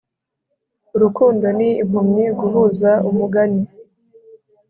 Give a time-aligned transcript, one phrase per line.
[0.95, 3.61] urukundo ni impumyi guhuza umugani